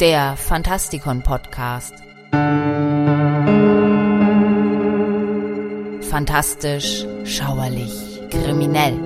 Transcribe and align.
der 0.00 0.36
Fantastikon 0.36 1.22
Podcast. 1.22 1.94
Fantastisch, 6.10 7.06
schauerlich, 7.24 8.20
kriminell. 8.30 8.98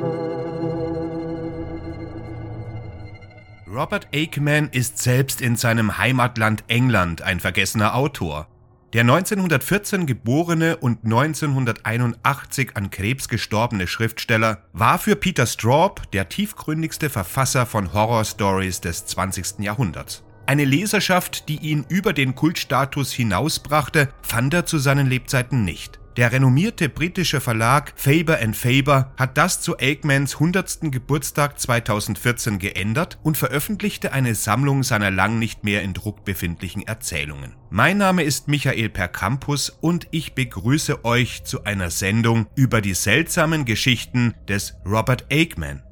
Robert 3.72 4.08
Aikman 4.12 4.68
ist 4.72 4.98
selbst 4.98 5.40
in 5.40 5.54
seinem 5.54 5.96
Heimatland 5.96 6.64
England 6.66 7.22
ein 7.22 7.38
vergessener 7.38 7.94
Autor. 7.94 8.48
Der 8.92 9.02
1914 9.02 10.06
geborene 10.06 10.76
und 10.76 11.04
1981 11.04 12.76
an 12.76 12.90
Krebs 12.90 13.28
gestorbene 13.28 13.86
Schriftsteller 13.86 14.64
war 14.72 14.98
für 14.98 15.14
Peter 15.14 15.46
Straub 15.46 16.10
der 16.10 16.28
tiefgründigste 16.28 17.10
Verfasser 17.10 17.64
von 17.66 17.92
Horror-Stories 17.92 18.80
des 18.80 19.06
20. 19.06 19.60
Jahrhunderts. 19.60 20.24
Eine 20.46 20.64
Leserschaft, 20.64 21.48
die 21.48 21.58
ihn 21.58 21.84
über 21.88 22.12
den 22.12 22.34
Kultstatus 22.34 23.12
hinausbrachte, 23.12 24.08
fand 24.22 24.54
er 24.54 24.66
zu 24.66 24.78
seinen 24.78 25.06
Lebzeiten 25.06 25.64
nicht. 25.64 26.00
Der 26.16 26.32
renommierte 26.32 26.88
britische 26.88 27.40
Verlag 27.40 27.92
Faber 27.94 28.38
Faber 28.52 29.12
hat 29.16 29.38
das 29.38 29.60
zu 29.60 29.78
Aikmans 29.78 30.34
100. 30.34 30.90
Geburtstag 30.90 31.58
2014 31.60 32.58
geändert 32.58 33.18
und 33.22 33.38
veröffentlichte 33.38 34.12
eine 34.12 34.34
Sammlung 34.34 34.82
seiner 34.82 35.12
lang 35.12 35.38
nicht 35.38 35.62
mehr 35.62 35.82
in 35.82 35.94
Druck 35.94 36.24
befindlichen 36.24 36.86
Erzählungen. 36.86 37.54
Mein 37.70 37.98
Name 37.98 38.24
ist 38.24 38.48
Michael 38.48 38.88
Percampus 38.88 39.70
und 39.70 40.08
ich 40.10 40.34
begrüße 40.34 41.04
euch 41.04 41.44
zu 41.44 41.64
einer 41.64 41.90
Sendung 41.90 42.48
über 42.56 42.80
die 42.80 42.94
seltsamen 42.94 43.64
Geschichten 43.64 44.34
des 44.48 44.74
Robert 44.84 45.26
Aikman. 45.30 45.82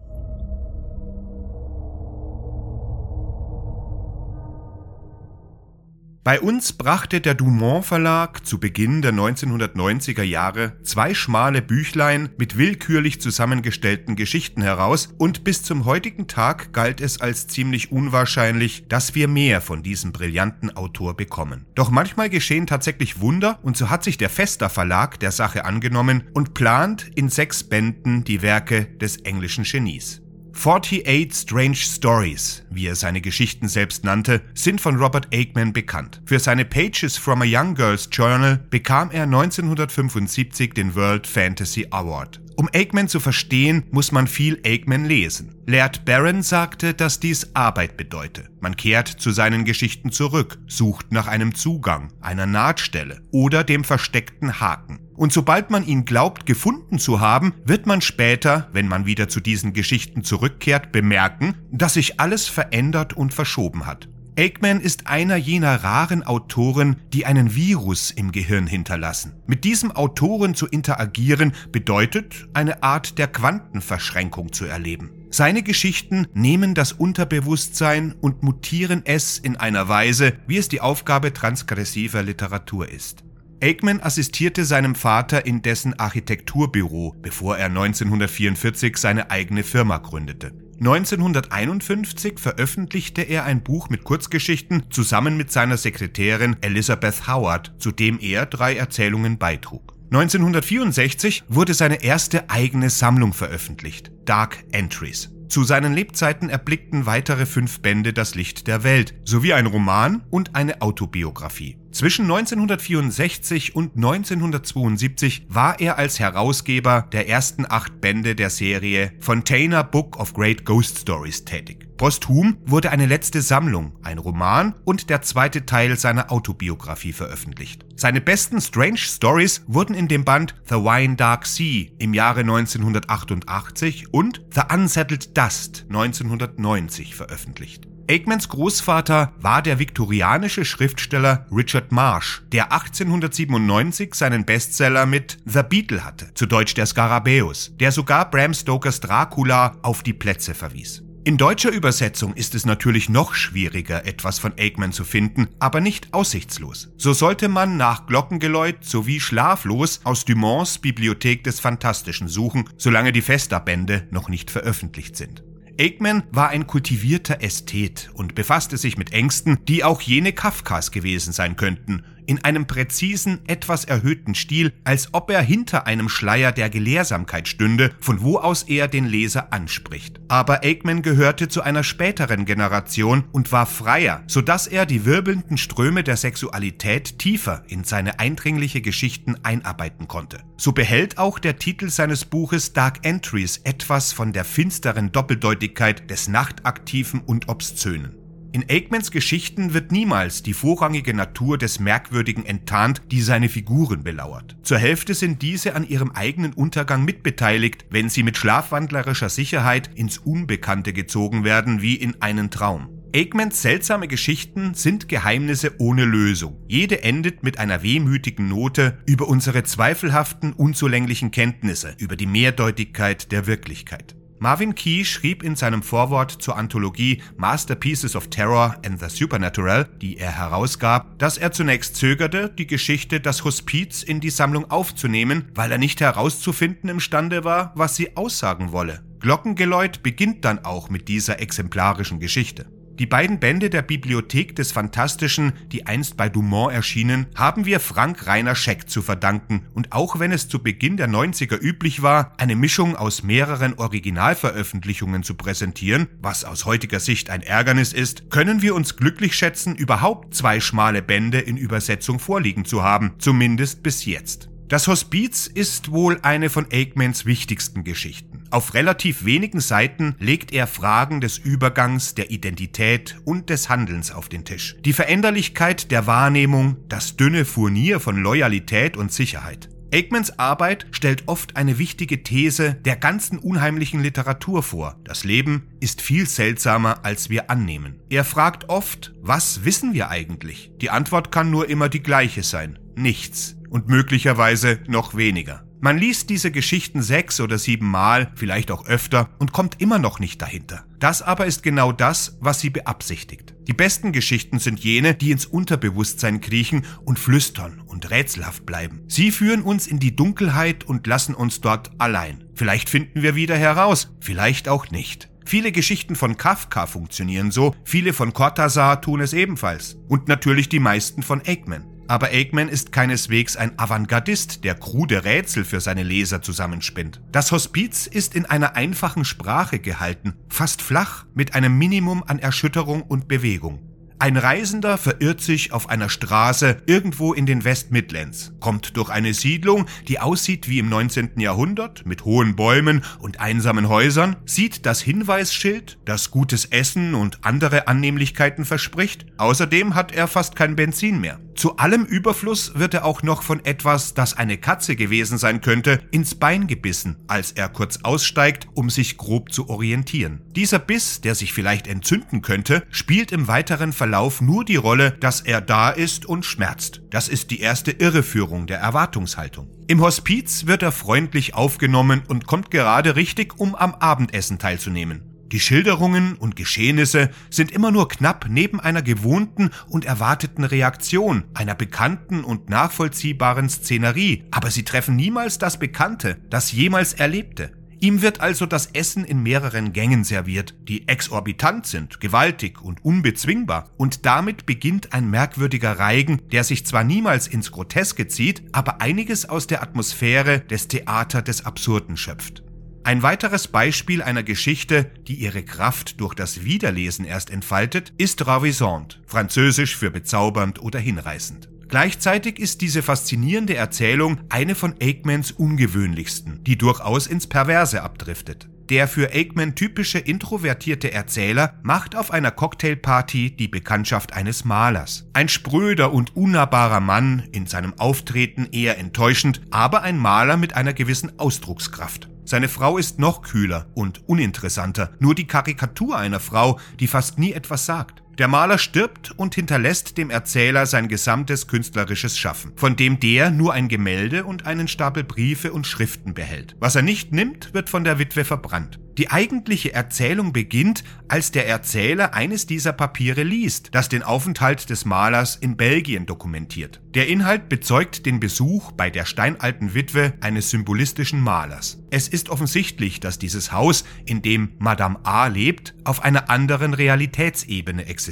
Bei 6.28 6.42
uns 6.42 6.74
brachte 6.74 7.22
der 7.22 7.32
Dumont 7.32 7.86
Verlag 7.86 8.44
zu 8.44 8.60
Beginn 8.60 9.00
der 9.00 9.14
1990er 9.14 10.22
Jahre 10.22 10.74
zwei 10.82 11.14
schmale 11.14 11.62
Büchlein 11.62 12.28
mit 12.36 12.58
willkürlich 12.58 13.18
zusammengestellten 13.18 14.14
Geschichten 14.14 14.60
heraus 14.60 15.08
und 15.16 15.42
bis 15.42 15.62
zum 15.62 15.86
heutigen 15.86 16.26
Tag 16.26 16.74
galt 16.74 17.00
es 17.00 17.22
als 17.22 17.46
ziemlich 17.46 17.92
unwahrscheinlich, 17.92 18.84
dass 18.88 19.14
wir 19.14 19.26
mehr 19.26 19.62
von 19.62 19.82
diesem 19.82 20.12
brillanten 20.12 20.76
Autor 20.76 21.16
bekommen. 21.16 21.64
Doch 21.74 21.88
manchmal 21.90 22.28
geschehen 22.28 22.66
tatsächlich 22.66 23.20
Wunder 23.22 23.58
und 23.62 23.78
so 23.78 23.88
hat 23.88 24.04
sich 24.04 24.18
der 24.18 24.28
Fester 24.28 24.68
Verlag 24.68 25.18
der 25.20 25.32
Sache 25.32 25.64
angenommen 25.64 26.24
und 26.34 26.52
plant 26.52 27.10
in 27.14 27.30
sechs 27.30 27.64
Bänden 27.64 28.24
die 28.24 28.42
Werke 28.42 28.84
des 28.84 29.16
englischen 29.16 29.64
Genies. 29.64 30.20
48 30.58 31.32
Strange 31.32 31.76
Stories, 31.76 32.64
wie 32.68 32.88
er 32.88 32.96
seine 32.96 33.20
Geschichten 33.20 33.68
selbst 33.68 34.02
nannte, 34.02 34.42
sind 34.54 34.80
von 34.80 34.96
Robert 34.96 35.28
Aikman 35.32 35.72
bekannt. 35.72 36.20
Für 36.26 36.40
seine 36.40 36.64
Pages 36.64 37.16
from 37.16 37.42
a 37.42 37.44
Young 37.46 37.76
Girl's 37.76 38.08
Journal 38.10 38.58
bekam 38.68 39.12
er 39.12 39.22
1975 39.22 40.74
den 40.74 40.96
World 40.96 41.28
Fantasy 41.28 41.86
Award. 41.90 42.40
Um 42.56 42.68
Aikman 42.74 43.06
zu 43.06 43.20
verstehen, 43.20 43.84
muss 43.92 44.10
man 44.10 44.26
viel 44.26 44.60
Aikman 44.66 45.04
lesen. 45.04 45.54
Laird 45.66 46.04
Barron 46.04 46.42
sagte, 46.42 46.92
dass 46.92 47.20
dies 47.20 47.54
Arbeit 47.54 47.96
bedeute. 47.96 48.48
Man 48.58 48.74
kehrt 48.74 49.06
zu 49.06 49.30
seinen 49.30 49.64
Geschichten 49.64 50.10
zurück, 50.10 50.58
sucht 50.66 51.12
nach 51.12 51.28
einem 51.28 51.54
Zugang, 51.54 52.08
einer 52.20 52.46
Nahtstelle 52.46 53.22
oder 53.30 53.62
dem 53.62 53.84
versteckten 53.84 54.58
Haken. 54.58 55.07
Und 55.18 55.32
sobald 55.32 55.70
man 55.70 55.84
ihn 55.84 56.04
glaubt 56.04 56.46
gefunden 56.46 57.00
zu 57.00 57.18
haben, 57.18 57.52
wird 57.64 57.86
man 57.86 58.00
später, 58.00 58.68
wenn 58.72 58.86
man 58.86 59.04
wieder 59.04 59.28
zu 59.28 59.40
diesen 59.40 59.72
Geschichten 59.72 60.22
zurückkehrt, 60.22 60.92
bemerken, 60.92 61.56
dass 61.72 61.94
sich 61.94 62.20
alles 62.20 62.46
verändert 62.46 63.14
und 63.14 63.34
verschoben 63.34 63.84
hat. 63.84 64.08
Aikman 64.38 64.80
ist 64.80 65.08
einer 65.08 65.34
jener 65.34 65.82
raren 65.82 66.22
Autoren, 66.22 67.00
die 67.12 67.26
einen 67.26 67.56
Virus 67.56 68.12
im 68.12 68.30
Gehirn 68.30 68.68
hinterlassen. 68.68 69.34
Mit 69.48 69.64
diesem 69.64 69.90
Autoren 69.90 70.54
zu 70.54 70.68
interagieren 70.68 71.52
bedeutet, 71.72 72.46
eine 72.54 72.84
Art 72.84 73.18
der 73.18 73.26
Quantenverschränkung 73.26 74.52
zu 74.52 74.66
erleben. 74.66 75.10
Seine 75.30 75.64
Geschichten 75.64 76.28
nehmen 76.32 76.76
das 76.76 76.92
Unterbewusstsein 76.92 78.14
und 78.20 78.44
mutieren 78.44 79.02
es 79.04 79.40
in 79.40 79.56
einer 79.56 79.88
Weise, 79.88 80.34
wie 80.46 80.58
es 80.58 80.68
die 80.68 80.80
Aufgabe 80.80 81.32
transgressiver 81.32 82.22
Literatur 82.22 82.88
ist. 82.88 83.24
Aikman 83.60 84.00
assistierte 84.00 84.64
seinem 84.64 84.94
Vater 84.94 85.44
in 85.44 85.62
dessen 85.62 85.98
Architekturbüro, 85.98 87.16
bevor 87.20 87.56
er 87.58 87.66
1944 87.66 88.96
seine 88.96 89.30
eigene 89.30 89.64
Firma 89.64 89.98
gründete. 89.98 90.52
1951 90.78 92.38
veröffentlichte 92.38 93.22
er 93.22 93.44
ein 93.44 93.64
Buch 93.64 93.88
mit 93.88 94.04
Kurzgeschichten 94.04 94.84
zusammen 94.90 95.36
mit 95.36 95.50
seiner 95.50 95.76
Sekretärin 95.76 96.56
Elizabeth 96.60 97.26
Howard, 97.26 97.74
zu 97.78 97.90
dem 97.90 98.20
er 98.20 98.46
drei 98.46 98.76
Erzählungen 98.76 99.38
beitrug. 99.38 99.94
1964 100.12 101.44
wurde 101.48 101.74
seine 101.74 102.02
erste 102.04 102.48
eigene 102.48 102.90
Sammlung 102.90 103.32
veröffentlicht, 103.32 104.12
Dark 104.24 104.64
Entries. 104.70 105.30
Zu 105.48 105.64
seinen 105.64 105.94
Lebzeiten 105.94 106.50
erblickten 106.50 107.06
weitere 107.06 107.46
fünf 107.46 107.80
Bände 107.80 108.12
das 108.12 108.34
Licht 108.34 108.66
der 108.66 108.84
Welt, 108.84 109.14
sowie 109.24 109.54
ein 109.54 109.66
Roman 109.66 110.22
und 110.30 110.54
eine 110.54 110.82
Autobiografie. 110.82 111.78
Zwischen 111.90 112.24
1964 112.24 113.74
und 113.74 113.96
1972 113.96 115.46
war 115.48 115.80
er 115.80 115.96
als 115.96 116.20
Herausgeber 116.20 117.08
der 117.12 117.28
ersten 117.28 117.64
acht 117.68 118.00
Bände 118.00 118.34
der 118.34 118.50
Serie 118.50 119.12
Fontainer 119.20 119.84
Book 119.84 120.18
of 120.18 120.34
Great 120.34 120.66
Ghost 120.66 120.98
Stories 120.98 121.44
tätig. 121.44 121.87
Posthum 121.98 122.56
wurde 122.64 122.90
eine 122.90 123.06
letzte 123.06 123.42
Sammlung, 123.42 123.92
ein 124.02 124.18
Roman 124.18 124.74
und 124.84 125.10
der 125.10 125.20
zweite 125.20 125.66
Teil 125.66 125.98
seiner 125.98 126.30
Autobiografie 126.32 127.12
veröffentlicht. 127.12 127.84
Seine 127.96 128.20
besten 128.20 128.60
Strange 128.60 128.98
Stories 128.98 129.64
wurden 129.66 129.94
in 129.94 130.06
dem 130.06 130.24
Band 130.24 130.54
The 130.68 130.76
Wine 130.76 131.16
Dark 131.16 131.44
Sea 131.44 131.88
im 131.98 132.14
Jahre 132.14 132.40
1988 132.40 134.14
und 134.14 134.40
The 134.54 134.62
Unsettled 134.72 135.36
Dust 135.36 135.86
1990 135.88 137.16
veröffentlicht. 137.16 137.88
Aikmans 138.08 138.48
Großvater 138.48 139.32
war 139.38 139.60
der 139.60 139.78
viktorianische 139.78 140.64
Schriftsteller 140.64 141.46
Richard 141.52 141.92
Marsh, 141.92 142.42
der 142.52 142.72
1897 142.72 144.14
seinen 144.14 144.46
Bestseller 144.46 145.04
mit 145.04 145.38
The 145.44 145.62
Beetle 145.68 146.04
hatte, 146.04 146.32
zu 146.32 146.46
Deutsch 146.46 146.74
der 146.74 146.86
Skarabäus, 146.86 147.74
der 147.78 147.92
sogar 147.92 148.30
Bram 148.30 148.54
Stokers 148.54 149.00
Dracula 149.00 149.76
auf 149.82 150.02
die 150.02 150.14
Plätze 150.14 150.54
verwies. 150.54 151.02
In 151.28 151.36
deutscher 151.36 151.70
Übersetzung 151.70 152.32
ist 152.32 152.54
es 152.54 152.64
natürlich 152.64 153.10
noch 153.10 153.34
schwieriger, 153.34 154.06
etwas 154.06 154.38
von 154.38 154.54
Aikman 154.58 154.92
zu 154.92 155.04
finden, 155.04 155.48
aber 155.58 155.82
nicht 155.82 156.14
aussichtslos. 156.14 156.88
So 156.96 157.12
sollte 157.12 157.50
man 157.50 157.76
nach 157.76 158.06
Glockengeläut 158.06 158.82
sowie 158.82 159.20
Schlaflos 159.20 160.00
aus 160.04 160.24
Dumonts 160.24 160.78
Bibliothek 160.78 161.44
des 161.44 161.60
Fantastischen 161.60 162.28
suchen, 162.28 162.70
solange 162.78 163.12
die 163.12 163.20
Festa-Bände 163.20 164.08
noch 164.10 164.30
nicht 164.30 164.50
veröffentlicht 164.50 165.16
sind. 165.18 165.44
Aikman 165.78 166.22
war 166.30 166.48
ein 166.48 166.66
kultivierter 166.66 167.42
Ästhet 167.42 168.08
und 168.14 168.34
befasste 168.34 168.78
sich 168.78 168.96
mit 168.96 169.12
Ängsten, 169.12 169.58
die 169.68 169.84
auch 169.84 170.00
jene 170.00 170.32
Kafkas 170.32 170.92
gewesen 170.92 171.34
sein 171.34 171.56
könnten, 171.56 172.04
in 172.28 172.44
einem 172.44 172.66
präzisen, 172.66 173.40
etwas 173.46 173.84
erhöhten 173.86 174.34
Stil, 174.34 174.72
als 174.84 175.08
ob 175.12 175.30
er 175.30 175.40
hinter 175.40 175.86
einem 175.86 176.08
Schleier 176.08 176.52
der 176.52 176.68
Gelehrsamkeit 176.68 177.48
stünde, 177.48 177.90
von 178.00 178.20
wo 178.20 178.36
aus 178.36 178.64
er 178.64 178.86
den 178.86 179.06
Leser 179.06 179.52
anspricht. 179.52 180.20
Aber 180.28 180.62
Aikman 180.62 181.02
gehörte 181.02 181.48
zu 181.48 181.62
einer 181.62 181.82
späteren 181.82 182.44
Generation 182.44 183.24
und 183.32 183.50
war 183.50 183.64
freier, 183.64 184.22
so 184.26 184.42
dass 184.42 184.66
er 184.66 184.84
die 184.84 185.06
wirbelnden 185.06 185.56
Ströme 185.56 186.04
der 186.04 186.18
Sexualität 186.18 187.18
tiefer 187.18 187.62
in 187.66 187.84
seine 187.84 188.20
eindringliche 188.20 188.82
Geschichten 188.82 189.36
einarbeiten 189.42 190.06
konnte. 190.06 190.42
So 190.58 190.72
behält 190.72 191.16
auch 191.16 191.38
der 191.38 191.58
Titel 191.58 191.88
seines 191.88 192.26
Buches 192.26 192.74
Dark 192.74 193.06
Entries 193.06 193.62
etwas 193.64 194.12
von 194.12 194.34
der 194.34 194.44
finsteren 194.44 195.12
Doppeldeutigkeit 195.12 196.10
des 196.10 196.28
Nachtaktiven 196.28 197.20
und 197.20 197.48
Obszönen. 197.48 198.17
In 198.50 198.64
Aikmans 198.68 199.10
Geschichten 199.10 199.74
wird 199.74 199.92
niemals 199.92 200.42
die 200.42 200.54
vorrangige 200.54 201.12
Natur 201.12 201.58
des 201.58 201.80
Merkwürdigen 201.80 202.46
enttarnt, 202.46 203.02
die 203.10 203.20
seine 203.20 203.50
Figuren 203.50 204.02
belauert. 204.02 204.56
Zur 204.62 204.78
Hälfte 204.78 205.12
sind 205.12 205.42
diese 205.42 205.74
an 205.74 205.86
ihrem 205.86 206.12
eigenen 206.12 206.54
Untergang 206.54 207.04
mitbeteiligt, 207.04 207.84
wenn 207.90 208.08
sie 208.08 208.22
mit 208.22 208.38
schlafwandlerischer 208.38 209.28
Sicherheit 209.28 209.90
ins 209.94 210.16
Unbekannte 210.16 210.94
gezogen 210.94 211.44
werden 211.44 211.82
wie 211.82 211.96
in 211.96 212.22
einen 212.22 212.50
Traum. 212.50 212.88
Aikmans 213.14 213.62
seltsame 213.62 214.06
Geschichten 214.06 214.74
sind 214.74 215.08
Geheimnisse 215.08 215.72
ohne 215.78 216.04
Lösung. 216.04 216.58
Jede 216.68 217.02
endet 217.02 217.42
mit 217.42 217.58
einer 217.58 217.82
wehmütigen 217.82 218.48
Note 218.48 218.98
über 219.06 219.28
unsere 219.28 219.62
zweifelhaften, 219.62 220.52
unzulänglichen 220.52 221.30
Kenntnisse, 221.30 221.94
über 221.98 222.16
die 222.16 222.26
Mehrdeutigkeit 222.26 223.32
der 223.32 223.46
Wirklichkeit. 223.46 224.17
Marvin 224.40 224.74
Key 224.74 225.04
schrieb 225.04 225.42
in 225.42 225.56
seinem 225.56 225.82
Vorwort 225.82 226.30
zur 226.30 226.56
Anthologie 226.56 227.22
Masterpieces 227.36 228.14
of 228.14 228.28
Terror 228.28 228.76
and 228.86 229.00
the 229.00 229.08
Supernatural, 229.08 229.88
die 230.00 230.16
er 230.16 230.30
herausgab, 230.30 231.18
dass 231.18 231.38
er 231.38 231.50
zunächst 231.50 231.96
zögerte, 231.96 232.48
die 232.48 232.68
Geschichte 232.68 233.20
Das 233.20 233.44
Hospiz 233.44 234.04
in 234.04 234.20
die 234.20 234.30
Sammlung 234.30 234.70
aufzunehmen, 234.70 235.50
weil 235.54 235.72
er 235.72 235.78
nicht 235.78 236.00
herauszufinden 236.00 236.88
imstande 236.88 237.42
war, 237.42 237.72
was 237.74 237.96
sie 237.96 238.16
aussagen 238.16 238.70
wolle. 238.70 239.02
Glockengeläut 239.18 240.04
beginnt 240.04 240.44
dann 240.44 240.64
auch 240.64 240.88
mit 240.88 241.08
dieser 241.08 241.40
exemplarischen 241.40 242.20
Geschichte. 242.20 242.66
Die 242.98 243.06
beiden 243.06 243.38
Bände 243.38 243.70
der 243.70 243.82
Bibliothek 243.82 244.56
des 244.56 244.72
Fantastischen, 244.72 245.52
die 245.70 245.86
einst 245.86 246.16
bei 246.16 246.28
Dumont 246.28 246.72
erschienen, 246.72 247.26
haben 247.36 247.64
wir 247.64 247.78
Frank 247.78 248.26
Rainer 248.26 248.56
Scheck 248.56 248.90
zu 248.90 249.02
verdanken. 249.02 249.66
Und 249.72 249.92
auch 249.92 250.18
wenn 250.18 250.32
es 250.32 250.48
zu 250.48 250.60
Beginn 250.60 250.96
der 250.96 251.08
90er 251.08 251.60
üblich 251.60 252.02
war, 252.02 252.32
eine 252.38 252.56
Mischung 252.56 252.96
aus 252.96 253.22
mehreren 253.22 253.74
Originalveröffentlichungen 253.74 255.22
zu 255.22 255.34
präsentieren, 255.34 256.08
was 256.20 256.44
aus 256.44 256.64
heutiger 256.64 256.98
Sicht 256.98 257.30
ein 257.30 257.42
Ärgernis 257.42 257.92
ist, 257.92 258.30
können 258.30 258.62
wir 258.62 258.74
uns 258.74 258.96
glücklich 258.96 259.36
schätzen, 259.36 259.76
überhaupt 259.76 260.34
zwei 260.34 260.58
schmale 260.58 261.00
Bände 261.00 261.38
in 261.38 261.56
Übersetzung 261.56 262.18
vorliegen 262.18 262.64
zu 262.64 262.82
haben, 262.82 263.12
zumindest 263.18 263.84
bis 263.84 264.06
jetzt. 264.06 264.48
Das 264.68 264.88
Hospiz 264.88 265.46
ist 265.46 265.92
wohl 265.92 266.18
eine 266.22 266.50
von 266.50 266.66
Aikmans 266.72 267.26
wichtigsten 267.26 267.84
Geschichten. 267.84 268.37
Auf 268.50 268.72
relativ 268.72 269.24
wenigen 269.24 269.60
Seiten 269.60 270.14
legt 270.18 270.52
er 270.52 270.66
Fragen 270.66 271.20
des 271.20 271.36
Übergangs, 271.36 272.14
der 272.14 272.30
Identität 272.30 273.18
und 273.24 273.50
des 273.50 273.68
Handelns 273.68 274.10
auf 274.10 274.28
den 274.28 274.44
Tisch. 274.44 274.76
Die 274.84 274.94
Veränderlichkeit 274.94 275.90
der 275.90 276.06
Wahrnehmung, 276.06 276.76
das 276.88 277.16
dünne 277.16 277.44
Furnier 277.44 278.00
von 278.00 278.16
Loyalität 278.16 278.96
und 278.96 279.12
Sicherheit. 279.12 279.68
Aikmans 279.92 280.38
Arbeit 280.38 280.86
stellt 280.90 281.24
oft 281.28 281.56
eine 281.56 281.78
wichtige 281.78 282.22
These 282.22 282.74
der 282.74 282.96
ganzen 282.96 283.38
unheimlichen 283.38 284.02
Literatur 284.02 284.62
vor. 284.62 284.96
Das 285.04 285.24
Leben 285.24 285.68
ist 285.80 286.02
viel 286.02 286.26
seltsamer, 286.26 287.04
als 287.04 287.30
wir 287.30 287.50
annehmen. 287.50 288.00
Er 288.10 288.24
fragt 288.24 288.68
oft, 288.68 289.14
was 289.22 289.64
wissen 289.64 289.94
wir 289.94 290.10
eigentlich? 290.10 290.70
Die 290.80 290.90
Antwort 290.90 291.32
kann 291.32 291.50
nur 291.50 291.70
immer 291.70 291.88
die 291.88 292.02
gleiche 292.02 292.42
sein. 292.42 292.78
Nichts 292.96 293.56
und 293.70 293.88
möglicherweise 293.88 294.80
noch 294.86 295.14
weniger. 295.16 295.67
Man 295.80 295.96
liest 295.96 296.28
diese 296.28 296.50
Geschichten 296.50 297.02
sechs 297.02 297.40
oder 297.40 297.56
sieben 297.56 297.88
Mal, 297.88 298.32
vielleicht 298.34 298.72
auch 298.72 298.86
öfter, 298.86 299.30
und 299.38 299.52
kommt 299.52 299.80
immer 299.80 300.00
noch 300.00 300.18
nicht 300.18 300.42
dahinter. 300.42 300.84
Das 300.98 301.22
aber 301.22 301.46
ist 301.46 301.62
genau 301.62 301.92
das, 301.92 302.36
was 302.40 302.58
sie 302.58 302.70
beabsichtigt. 302.70 303.54
Die 303.68 303.74
besten 303.74 304.10
Geschichten 304.10 304.58
sind 304.58 304.80
jene, 304.80 305.14
die 305.14 305.30
ins 305.30 305.46
Unterbewusstsein 305.46 306.40
kriechen 306.40 306.84
und 307.04 307.20
flüstern 307.20 307.80
und 307.86 308.10
rätselhaft 308.10 308.66
bleiben. 308.66 309.02
Sie 309.06 309.30
führen 309.30 309.62
uns 309.62 309.86
in 309.86 310.00
die 310.00 310.16
Dunkelheit 310.16 310.82
und 310.82 311.06
lassen 311.06 311.34
uns 311.34 311.60
dort 311.60 311.92
allein. 311.98 312.44
Vielleicht 312.54 312.90
finden 312.90 313.22
wir 313.22 313.36
wieder 313.36 313.56
heraus, 313.56 314.10
vielleicht 314.20 314.68
auch 314.68 314.90
nicht. 314.90 315.28
Viele 315.44 315.70
Geschichten 315.70 316.16
von 316.16 316.36
Kafka 316.36 316.86
funktionieren 316.86 317.52
so, 317.52 317.74
viele 317.84 318.12
von 318.12 318.32
Cortázar 318.32 319.00
tun 319.00 319.20
es 319.20 319.32
ebenfalls. 319.32 319.96
Und 320.08 320.28
natürlich 320.28 320.68
die 320.68 320.80
meisten 320.80 321.22
von 321.22 321.40
Aikman. 321.46 321.84
Aber 322.08 322.28
Aikman 322.28 322.68
ist 322.68 322.90
keineswegs 322.90 323.56
ein 323.56 323.78
Avantgardist, 323.78 324.64
der 324.64 324.74
krude 324.74 325.24
Rätsel 325.24 325.64
für 325.64 325.80
seine 325.80 326.02
Leser 326.02 326.40
zusammenspinnt. 326.40 327.20
Das 327.30 327.52
Hospiz 327.52 328.06
ist 328.06 328.34
in 328.34 328.46
einer 328.46 328.76
einfachen 328.76 329.26
Sprache 329.26 329.78
gehalten, 329.78 330.32
fast 330.48 330.80
flach, 330.80 331.26
mit 331.34 331.54
einem 331.54 331.76
Minimum 331.76 332.24
an 332.26 332.38
Erschütterung 332.38 333.02
und 333.02 333.28
Bewegung. 333.28 333.80
Ein 334.20 334.36
Reisender 334.36 334.98
verirrt 334.98 335.40
sich 335.40 335.70
auf 335.72 335.90
einer 335.90 336.08
Straße 336.08 336.82
irgendwo 336.86 337.34
in 337.34 337.46
den 337.46 337.62
West 337.62 337.92
Midlands, 337.92 338.52
kommt 338.58 338.96
durch 338.96 339.10
eine 339.10 339.32
Siedlung, 339.32 339.86
die 340.08 340.18
aussieht 340.18 340.68
wie 340.68 340.80
im 340.80 340.88
19. 340.88 341.38
Jahrhundert, 341.38 342.04
mit 342.04 342.24
hohen 342.24 342.56
Bäumen 342.56 343.04
und 343.20 343.38
einsamen 343.38 343.88
Häusern, 343.88 344.34
sieht 344.44 344.86
das 344.86 345.00
Hinweisschild, 345.00 346.00
das 346.04 346.32
gutes 346.32 346.64
Essen 346.64 347.14
und 347.14 347.44
andere 347.44 347.86
Annehmlichkeiten 347.86 348.64
verspricht. 348.64 349.26
Außerdem 349.36 349.94
hat 349.94 350.10
er 350.10 350.26
fast 350.26 350.56
kein 350.56 350.74
Benzin 350.74 351.20
mehr. 351.20 351.38
Zu 351.58 351.76
allem 351.76 352.04
Überfluss 352.04 352.76
wird 352.76 352.94
er 352.94 353.04
auch 353.04 353.24
noch 353.24 353.42
von 353.42 353.64
etwas, 353.64 354.14
das 354.14 354.32
eine 354.32 354.58
Katze 354.58 354.94
gewesen 354.94 355.38
sein 355.38 355.60
könnte, 355.60 356.00
ins 356.12 356.36
Bein 356.36 356.68
gebissen, 356.68 357.16
als 357.26 357.50
er 357.50 357.68
kurz 357.68 357.98
aussteigt, 358.04 358.68
um 358.74 358.90
sich 358.90 359.16
grob 359.16 359.52
zu 359.52 359.68
orientieren. 359.68 360.40
Dieser 360.54 360.78
Biss, 360.78 361.20
der 361.20 361.34
sich 361.34 361.52
vielleicht 361.52 361.88
entzünden 361.88 362.42
könnte, 362.42 362.84
spielt 362.90 363.32
im 363.32 363.48
weiteren 363.48 363.92
Verlauf 363.92 364.40
nur 364.40 364.64
die 364.64 364.76
Rolle, 364.76 365.16
dass 365.18 365.40
er 365.40 365.60
da 365.60 365.90
ist 365.90 366.26
und 366.26 366.44
schmerzt. 366.44 367.00
Das 367.10 367.26
ist 367.26 367.50
die 367.50 367.58
erste 367.58 367.90
Irreführung 367.90 368.68
der 368.68 368.78
Erwartungshaltung. 368.78 369.68
Im 369.88 370.00
Hospiz 370.00 370.66
wird 370.66 370.84
er 370.84 370.92
freundlich 370.92 371.54
aufgenommen 371.54 372.22
und 372.28 372.46
kommt 372.46 372.70
gerade 372.70 373.16
richtig, 373.16 373.58
um 373.58 373.74
am 373.74 373.96
Abendessen 373.96 374.60
teilzunehmen. 374.60 375.27
Die 375.50 375.60
Schilderungen 375.60 376.34
und 376.34 376.56
Geschehnisse 376.56 377.30
sind 377.48 377.70
immer 377.70 377.90
nur 377.90 378.08
knapp 378.08 378.46
neben 378.50 378.80
einer 378.80 379.00
gewohnten 379.00 379.70
und 379.88 380.04
erwarteten 380.04 380.62
Reaktion, 380.64 381.44
einer 381.54 381.74
bekannten 381.74 382.44
und 382.44 382.68
nachvollziehbaren 382.68 383.70
Szenerie, 383.70 384.44
aber 384.50 384.70
sie 384.70 384.84
treffen 384.84 385.16
niemals 385.16 385.56
das 385.56 385.78
Bekannte, 385.78 386.36
das 386.50 386.72
jemals 386.72 387.14
Erlebte. 387.14 387.72
Ihm 388.00 388.20
wird 388.20 388.40
also 388.40 388.66
das 388.66 388.86
Essen 388.92 389.24
in 389.24 389.42
mehreren 389.42 389.92
Gängen 389.92 390.22
serviert, 390.22 390.74
die 390.82 391.08
exorbitant 391.08 391.86
sind, 391.86 392.20
gewaltig 392.20 392.80
und 392.80 393.04
unbezwingbar, 393.04 393.90
und 393.96 394.26
damit 394.26 394.66
beginnt 394.66 395.14
ein 395.14 395.30
merkwürdiger 395.30 395.98
Reigen, 395.98 396.42
der 396.52 396.62
sich 396.62 396.86
zwar 396.86 397.02
niemals 397.04 397.48
ins 397.48 397.72
Groteske 397.72 398.28
zieht, 398.28 398.62
aber 398.72 399.00
einiges 399.00 399.48
aus 399.48 399.66
der 399.66 399.82
Atmosphäre 399.82 400.60
des 400.60 400.88
Theater 400.88 401.42
des 401.42 401.64
Absurden 401.64 402.16
schöpft. 402.16 402.62
Ein 403.08 403.22
weiteres 403.22 403.68
Beispiel 403.68 404.22
einer 404.22 404.42
Geschichte, 404.42 405.10
die 405.26 405.36
ihre 405.36 405.62
Kraft 405.62 406.20
durch 406.20 406.34
das 406.34 406.64
Wiederlesen 406.64 407.24
erst 407.24 407.48
entfaltet, 407.48 408.12
ist 408.18 408.46
Ravissante, 408.46 409.16
französisch 409.24 409.96
für 409.96 410.10
bezaubernd 410.10 410.82
oder 410.82 410.98
hinreißend. 410.98 411.70
Gleichzeitig 411.88 412.58
ist 412.58 412.82
diese 412.82 413.02
faszinierende 413.02 413.76
Erzählung 413.76 414.42
eine 414.50 414.74
von 414.74 414.94
Aikmans 415.00 415.52
ungewöhnlichsten, 415.52 416.62
die 416.64 416.76
durchaus 416.76 417.26
ins 417.26 417.46
Perverse 417.46 418.02
abdriftet. 418.02 418.68
Der 418.90 419.08
für 419.08 419.32
Aikman 419.32 419.74
typische 419.74 420.18
introvertierte 420.18 421.10
Erzähler 421.10 421.78
macht 421.82 422.14
auf 422.14 422.30
einer 422.30 422.50
Cocktailparty 422.50 423.56
die 423.56 423.68
Bekanntschaft 423.68 424.34
eines 424.34 424.66
Malers. 424.66 425.30
Ein 425.32 425.48
spröder 425.48 426.12
und 426.12 426.36
unnahbarer 426.36 427.00
Mann, 427.00 427.48
in 427.52 427.66
seinem 427.66 427.98
Auftreten 427.98 428.68
eher 428.70 428.98
enttäuschend, 428.98 429.62
aber 429.70 430.02
ein 430.02 430.18
Maler 430.18 430.58
mit 430.58 430.74
einer 430.74 430.92
gewissen 430.92 431.38
Ausdruckskraft. 431.38 432.28
Seine 432.48 432.70
Frau 432.70 432.96
ist 432.96 433.18
noch 433.18 433.42
kühler 433.42 433.84
und 433.94 434.26
uninteressanter, 434.26 435.10
nur 435.18 435.34
die 435.34 435.46
Karikatur 435.46 436.16
einer 436.16 436.40
Frau, 436.40 436.80
die 436.98 437.06
fast 437.06 437.38
nie 437.38 437.52
etwas 437.52 437.84
sagt. 437.84 438.22
Der 438.38 438.46
Maler 438.46 438.78
stirbt 438.78 439.32
und 439.32 439.56
hinterlässt 439.56 440.16
dem 440.16 440.30
Erzähler 440.30 440.86
sein 440.86 441.08
gesamtes 441.08 441.66
künstlerisches 441.66 442.38
Schaffen, 442.38 442.72
von 442.76 442.94
dem 442.94 443.18
der 443.18 443.50
nur 443.50 443.72
ein 443.72 443.88
Gemälde 443.88 444.44
und 444.44 444.64
einen 444.64 444.86
Stapel 444.86 445.24
Briefe 445.24 445.72
und 445.72 445.88
Schriften 445.88 446.34
behält. 446.34 446.76
Was 446.78 446.94
er 446.94 447.02
nicht 447.02 447.32
nimmt, 447.32 447.74
wird 447.74 447.90
von 447.90 448.04
der 448.04 448.20
Witwe 448.20 448.44
verbrannt. 448.44 449.00
Die 449.18 449.32
eigentliche 449.32 449.92
Erzählung 449.92 450.52
beginnt, 450.52 451.02
als 451.26 451.50
der 451.50 451.66
Erzähler 451.66 452.34
eines 452.34 452.66
dieser 452.66 452.92
Papiere 452.92 453.42
liest, 453.42 453.88
das 453.90 454.08
den 454.08 454.22
Aufenthalt 454.22 454.88
des 454.90 455.04
Malers 455.04 455.56
in 455.56 455.76
Belgien 455.76 456.24
dokumentiert. 456.24 457.00
Der 457.14 457.26
Inhalt 457.26 457.68
bezeugt 457.68 458.26
den 458.26 458.38
Besuch 458.38 458.92
bei 458.92 459.10
der 459.10 459.24
steinalten 459.24 459.94
Witwe 459.94 460.34
eines 460.40 460.70
symbolistischen 460.70 461.40
Malers. 461.40 461.98
Es 462.10 462.28
ist 462.28 462.48
offensichtlich, 462.48 463.18
dass 463.18 463.40
dieses 463.40 463.72
Haus, 463.72 464.04
in 464.24 464.40
dem 464.40 464.74
Madame 464.78 465.18
A 465.24 465.48
lebt, 465.48 465.96
auf 466.04 466.22
einer 466.22 466.48
anderen 466.48 466.94
Realitätsebene 466.94 468.06
existiert. 468.06 468.27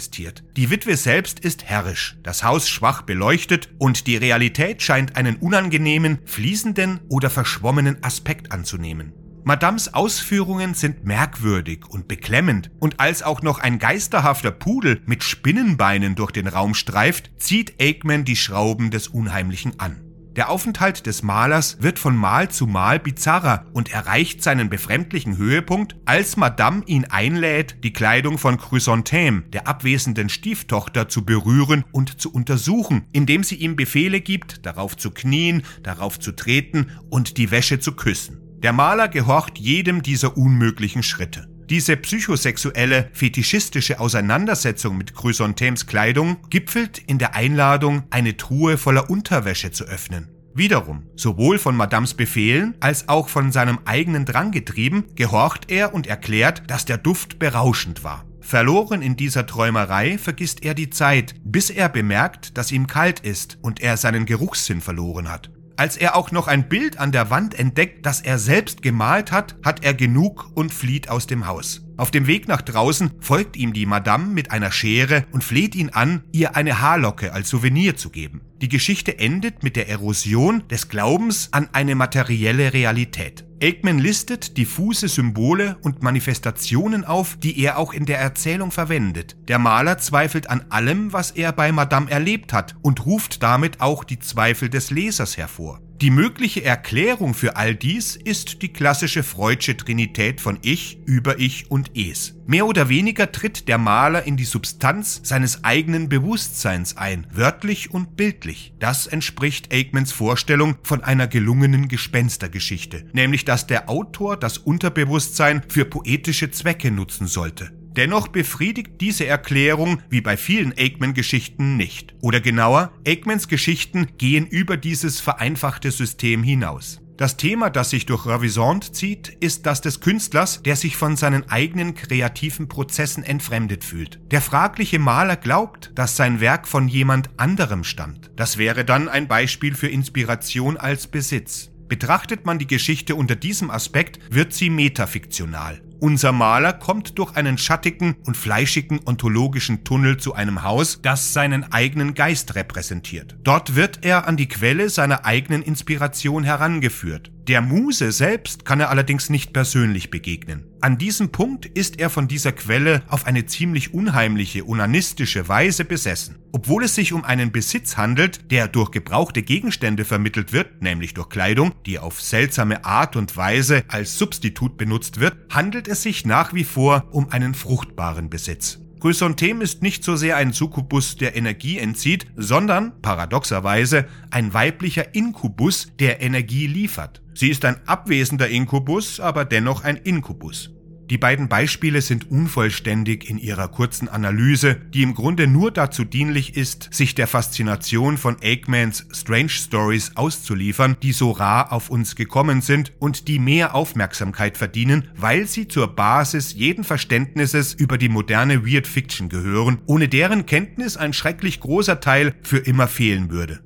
Die 0.57 0.71
Witwe 0.71 0.97
selbst 0.97 1.41
ist 1.41 1.65
herrisch, 1.65 2.17
das 2.23 2.45
Haus 2.45 2.69
schwach 2.69 3.03
beleuchtet 3.03 3.71
und 3.79 4.07
die 4.07 4.17
Realität 4.17 4.83
scheint 4.83 5.17
einen 5.17 5.37
unangenehmen, 5.37 6.19
fließenden 6.25 7.01
oder 7.09 7.31
verschwommenen 7.31 8.03
Aspekt 8.03 8.53
anzunehmen. 8.53 9.13
Madams 9.45 9.95
Ausführungen 9.95 10.75
sind 10.75 11.05
merkwürdig 11.05 11.87
und 11.89 12.09
beklemmend, 12.09 12.73
und 12.81 12.99
als 12.99 13.23
auch 13.23 13.43
noch 13.43 13.61
ein 13.61 13.79
geisterhafter 13.79 14.51
Pudel 14.51 15.01
mit 15.07 15.23
Spinnenbeinen 15.23 16.17
durch 16.17 16.33
den 16.33 16.49
Raum 16.49 16.75
streift, 16.75 17.31
zieht 17.39 17.81
Aikman 17.81 18.25
die 18.25 18.35
Schrauben 18.35 18.91
des 18.91 19.07
Unheimlichen 19.07 19.79
an. 19.79 20.06
Der 20.37 20.51
Aufenthalt 20.51 21.07
des 21.07 21.23
Malers 21.23 21.79
wird 21.81 21.99
von 21.99 22.15
Mal 22.15 22.51
zu 22.51 22.67
Mal 22.67 22.99
bizarrer 22.99 23.65
und 23.73 23.91
erreicht 23.91 24.43
seinen 24.43 24.69
befremdlichen 24.69 25.39
Höhepunkt, 25.39 25.97
als 26.05 26.37
Madame 26.37 26.83
ihn 26.85 27.07
einlädt, 27.07 27.83
die 27.83 27.95
Kleidung 27.95 28.37
von 28.37 28.59
Chrysanthème, 28.59 29.49
der 29.49 29.67
abwesenden 29.67 30.29
Stieftochter, 30.29 31.09
zu 31.09 31.25
berühren 31.25 31.85
und 31.91 32.21
zu 32.21 32.31
untersuchen, 32.31 33.07
indem 33.13 33.45
sie 33.45 33.55
ihm 33.55 33.77
Befehle 33.77 34.21
gibt, 34.21 34.67
darauf 34.67 34.95
zu 34.99 35.11
knien, 35.11 35.63
darauf 35.83 36.21
zu 36.21 36.33
treten 36.33 36.91
und 37.09 37.39
die 37.39 37.51
Wäsche 37.51 37.81
zu 37.81 37.93
küssen. 37.93 38.43
Der 38.63 38.75
Maler 38.75 39.09
gehorcht 39.09 39.57
jedem 39.57 40.03
dieser 40.03 40.37
unmöglichen 40.37 41.03
Schritte. 41.03 41.49
Diese 41.69 41.97
psychosexuelle, 41.97 43.11
fetischistische 43.13 43.99
Auseinandersetzung 43.99 44.97
mit 44.97 45.17
Chrysanthems 45.17 45.87
Kleidung 45.87 46.37
gipfelt 46.49 46.99
in 46.99 47.19
der 47.19 47.35
Einladung, 47.35 48.05
eine 48.11 48.37
Truhe 48.37 48.79
voller 48.79 49.11
Unterwäsche 49.11 49.73
zu 49.73 49.85
öffnen. 49.85 50.29
Wiederum, 50.55 51.03
sowohl 51.17 51.59
von 51.59 51.77
Madames 51.77 52.15
Befehlen 52.15 52.77
als 52.79 53.09
auch 53.09 53.29
von 53.29 53.51
seinem 53.51 53.81
eigenen 53.85 54.25
Drang 54.25 54.53
getrieben, 54.53 55.07
gehorcht 55.17 55.71
er 55.71 55.93
und 55.93 56.07
erklärt, 56.07 56.63
dass 56.71 56.85
der 56.85 56.99
Duft 56.99 57.41
berauschend 57.41 58.05
war. 58.05 58.25
Verloren 58.41 59.03
in 59.03 59.17
dieser 59.17 59.45
Träumerei 59.45 60.19
vergisst 60.19 60.65
er 60.65 60.75
die 60.75 60.91
Zeit, 60.91 61.35
bis 61.45 61.69
er 61.69 61.89
bemerkt, 61.89 62.57
dass 62.57 62.71
ihm 62.71 62.87
kalt 62.87 63.19
ist 63.19 63.59
und 63.61 63.81
er 63.81 63.97
seinen 63.97 64.25
Geruchssinn 64.25 64.81
verloren 64.81 65.29
hat. 65.29 65.51
Als 65.77 65.99
er 65.99 66.17
auch 66.17 66.31
noch 66.31 66.49
ein 66.49 66.69
Bild 66.69 66.99
an 66.99 67.13
der 67.13 67.29
Wand 67.29 67.59
entdeckt, 67.59 68.07
das 68.07 68.23
er 68.23 68.39
selbst 68.39 68.81
gemalt 68.81 69.31
hat, 69.31 69.57
hat 69.63 69.85
er 69.85 69.93
genug 69.93 70.51
und 70.55 70.73
flieht 70.73 71.11
aus 71.11 71.27
dem 71.27 71.47
Haus. 71.47 71.86
Auf 71.97 72.11
dem 72.11 72.27
Weg 72.27 72.47
nach 72.47 72.61
draußen 72.61 73.13
folgt 73.21 73.57
ihm 73.57 73.73
die 73.73 73.87
Madame 73.87 74.27
mit 74.27 74.51
einer 74.51 74.71
Schere 74.71 75.25
und 75.33 75.43
fleht 75.43 75.75
ihn 75.75 75.91
an, 75.91 76.25
ihr 76.31 76.55
eine 76.55 76.81
Haarlocke 76.81 77.33
als 77.33 77.49
Souvenir 77.49 77.97
zu 77.97 78.11
geben. 78.11 78.43
Die 78.61 78.69
Geschichte 78.69 79.19
endet 79.19 79.63
mit 79.63 79.77
der 79.77 79.89
Erosion 79.89 80.69
des 80.69 80.89
Glaubens 80.89 81.49
an 81.53 81.69
eine 81.73 81.95
materielle 81.95 82.75
Realität. 82.75 83.47
Aikman 83.63 83.99
listet 83.99 84.59
diffuse 84.59 85.09
Symbole 85.09 85.79
und 85.81 86.03
Manifestationen 86.03 87.07
auf, 87.07 87.39
die 87.39 87.59
er 87.61 87.79
auch 87.79 87.95
in 87.95 88.05
der 88.05 88.19
Erzählung 88.19 88.71
verwendet. 88.71 89.37
Der 89.49 89.59
Maler 89.59 89.97
zweifelt 89.97 90.51
an 90.51 90.67
allem, 90.69 91.15
was 91.15 91.31
er 91.31 91.53
bei 91.53 91.73
Madame 91.73 92.11
erlebt 92.11 92.53
hat 92.53 92.77
und 92.83 93.07
ruft 93.07 93.43
damit 93.43 93.81
auch 93.81 94.05
die 94.05 94.19
Zweifel 94.19 94.69
des 94.69 94.91
Lesers 94.91 95.39
hervor. 95.39 95.81
Die 96.03 96.11
mögliche 96.11 96.63
Erklärung 96.63 97.33
für 97.33 97.57
all 97.57 97.75
dies 97.75 98.17
ist 98.17 98.61
die 98.61 98.69
klassische 98.71 99.23
Freudsche 99.23 99.79
Trinität 99.79 100.43
von 100.43 100.59
Ich, 100.61 100.99
Über-Ich 101.07 101.71
und 101.71 101.97
Es. 101.97 102.35
Mehr 102.47 102.67
oder 102.67 102.91
weniger 102.91 103.33
tritt 103.33 103.67
der 103.67 103.79
Maler 103.79 104.25
in 104.25 104.37
die 104.37 104.45
Substanz 104.45 105.23
seines 105.25 105.65
eigenen 105.65 106.11
Bewusstseins 106.11 106.99
ein, 106.99 107.27
wörtlich 107.33 107.93
und 107.93 108.15
bildlich. 108.15 108.75
Das 108.79 109.07
entspricht 109.07 109.73
Aikmans 109.73 110.13
Vorstellung 110.13 110.77
von 110.83 111.03
einer 111.03 111.29
gelungenen 111.29 111.89
Gespenstergeschichte, 111.89 113.07
nämlich 113.15 113.47
dass 113.47 113.67
der 113.67 113.89
Autor 113.89 114.37
das 114.37 114.59
Unterbewusstsein 114.59 115.63
für 115.67 115.87
poetische 115.87 116.51
Zwecke 116.51 116.91
nutzen 116.91 117.27
sollte. 117.27 117.73
Dennoch 117.97 118.29
befriedigt 118.29 119.01
diese 119.01 119.27
Erklärung 119.27 120.03
wie 120.11 120.21
bei 120.21 120.37
vielen 120.37 120.77
Aikman-Geschichten 120.77 121.77
nicht. 121.77 122.15
Oder 122.21 122.41
genauer, 122.41 122.93
Aikmans 123.07 123.49
Geschichten 123.49 124.09
gehen 124.19 124.47
über 124.47 124.77
dieses 124.77 125.21
vereinfachte 125.21 125.91
System 125.91 126.43
hinaus. 126.43 127.01
Das 127.17 127.39
Thema, 127.39 127.71
das 127.71 127.89
sich 127.89 128.05
durch 128.05 128.27
Ravissant 128.27 128.95
zieht, 128.95 129.29
ist 129.41 129.65
das 129.65 129.81
des 129.81 130.01
Künstlers, 130.01 130.63
der 130.63 130.77
sich 130.77 130.99
von 130.99 131.17
seinen 131.17 131.49
eigenen 131.49 131.95
kreativen 131.95 132.69
Prozessen 132.69 133.23
entfremdet 133.25 133.85
fühlt. 133.85 134.21
Der 134.31 134.43
fragliche 134.43 134.99
Maler 134.99 135.37
glaubt, 135.37 135.93
dass 135.95 136.17
sein 136.17 136.41
Werk 136.41 136.69
von 136.69 136.89
jemand 136.89 137.31
anderem 137.39 137.85
stammt. 137.85 138.31
Das 138.37 138.59
wäre 138.59 138.85
dann 138.85 139.09
ein 139.09 139.29
Beispiel 139.29 139.75
für 139.75 139.89
Inspiration 139.89 140.77
als 140.77 141.07
Besitz. 141.07 141.71
Betrachtet 141.89 142.45
man 142.45 142.59
die 142.59 142.67
Geschichte 142.67 143.15
unter 143.15 143.37
diesem 143.37 143.71
Aspekt, 143.71 144.21
wird 144.29 144.53
sie 144.53 144.69
metafiktional. 144.69 145.81
Unser 145.99 146.33
Maler 146.33 146.75
kommt 146.75 147.19
durch 147.19 147.37
einen 147.37 147.57
schattigen 147.57 148.17
und 148.27 148.37
fleischigen 148.37 149.01
ontologischen 149.07 149.83
Tunnel 149.83 150.19
zu 150.19 150.35
einem 150.35 150.63
Haus, 150.63 151.01
das 151.01 151.33
seinen 151.33 151.73
eigenen 151.73 152.13
Geist 152.15 152.55
repräsentiert. 152.55 153.37
Dort 153.43 153.77
wird 153.77 154.05
er 154.05 154.29
an 154.29 154.37
die 154.37 154.49
Quelle 154.49 154.91
seiner 154.91 155.25
eigenen 155.25 155.63
Inspiration 155.63 156.45
herangeführt. 156.45 157.33
Der 157.49 157.61
Muse 157.61 158.11
selbst 158.11 158.65
kann 158.65 158.81
er 158.81 158.91
allerdings 158.91 159.31
nicht 159.31 159.53
persönlich 159.53 160.11
begegnen. 160.11 160.65
An 160.81 160.99
diesem 160.99 161.31
Punkt 161.31 161.65
ist 161.65 162.01
er 162.01 162.11
von 162.11 162.27
dieser 162.27 162.51
Quelle 162.51 163.03
auf 163.07 163.25
eine 163.25 163.47
ziemlich 163.47 163.95
unheimliche, 163.95 164.67
onanistische 164.67 165.47
Weise 165.49 165.85
besessen. 165.85 166.41
Obwohl 166.51 166.83
es 166.83 166.97
sich 166.97 167.13
um 167.13 167.25
einen 167.25 167.53
Besitz 167.53 167.97
handelt, 167.97 168.51
der 168.51 168.67
durch 168.67 168.91
gebrauchte 168.91 169.43
Gegenstände 169.43 170.05
vermittelt 170.05 170.53
wird, 170.53 170.83
nämlich 170.83 171.15
durch 171.15 171.29
Kleidung, 171.29 171.73
die 171.87 172.01
auf 172.01 172.21
seltsame 172.21 172.85
Art 172.85 173.15
und 173.15 173.37
Weise 173.37 173.85
als 173.87 174.19
Substitut 174.19 174.77
benutzt 174.77 175.21
wird, 175.21 175.37
handelt 175.49 175.87
es 175.87 176.03
sich 176.03 176.27
nach 176.27 176.53
wie 176.53 176.65
vor 176.65 177.07
um 177.13 177.31
einen 177.31 177.55
fruchtbaren 177.55 178.29
Besitz. 178.29 178.81
Chrysantheme 179.01 179.63
ist 179.63 179.83
nicht 179.83 180.05
so 180.05 180.17
sehr 180.17 180.37
ein 180.37 180.53
Succubus, 180.53 181.17
der 181.17 181.37
Energie 181.37 181.79
entzieht, 181.79 182.27
sondern, 182.37 183.01
paradoxerweise, 183.03 184.07
ein 184.31 184.55
weiblicher 184.55 185.15
Inkubus, 185.15 185.93
der 185.99 186.23
Energie 186.23 186.67
liefert. 186.67 187.23
Sie 187.35 187.51
ist 187.51 187.65
ein 187.65 187.77
abwesender 187.87 188.49
Inkubus, 188.49 189.21
aber 189.21 189.45
dennoch 189.45 189.85
ein 189.85 189.97
Inkubus. 189.97 190.76
Die 191.11 191.19
beiden 191.19 191.49
Beispiele 191.49 192.03
sind 192.03 192.31
unvollständig 192.31 193.31
in 193.31 193.39
ihrer 193.39 193.69
kurzen 193.69 194.09
Analyse, 194.09 194.77
die 194.93 195.03
im 195.03 195.15
Grunde 195.15 195.47
nur 195.47 195.71
dazu 195.71 196.05
dienlich 196.05 196.57
ist, 196.57 196.89
sich 196.91 197.15
der 197.15 197.29
Faszination 197.29 198.17
von 198.19 198.37
Aikmans 198.43 199.07
Strange 199.13 199.51
Stories 199.51 200.13
auszuliefern, 200.17 200.97
die 201.03 201.13
so 201.13 201.31
rar 201.31 201.73
auf 201.73 201.91
uns 201.91 202.17
gekommen 202.17 202.61
sind 202.61 202.93
und 202.99 203.29
die 203.29 203.39
mehr 203.39 203.75
Aufmerksamkeit 203.77 204.57
verdienen, 204.57 205.09
weil 205.17 205.47
sie 205.47 205.69
zur 205.69 205.95
Basis 205.95 206.55
jeden 206.55 206.83
Verständnisses 206.83 207.73
über 207.75 207.99
die 207.99 208.09
moderne 208.09 208.67
Weird 208.67 208.89
Fiction 208.89 209.29
gehören, 209.29 209.79
ohne 209.87 210.09
deren 210.09 210.45
Kenntnis 210.47 210.97
ein 210.97 211.13
schrecklich 211.13 211.61
großer 211.61 212.01
Teil 212.01 212.35
für 212.43 212.59
immer 212.59 212.89
fehlen 212.89 213.31
würde. 213.31 213.66